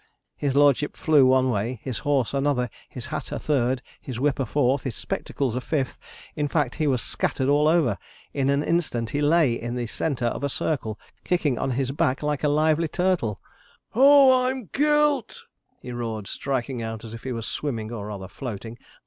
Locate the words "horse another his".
1.99-3.05